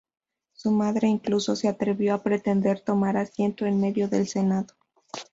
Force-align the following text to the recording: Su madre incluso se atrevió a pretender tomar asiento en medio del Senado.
Su 0.53 0.71
madre 0.71 1.07
incluso 1.09 1.55
se 1.55 1.67
atrevió 1.67 2.15
a 2.15 2.23
pretender 2.23 2.79
tomar 2.79 3.17
asiento 3.17 3.67
en 3.67 3.79
medio 3.79 4.07
del 4.07 4.27
Senado. 4.27 4.73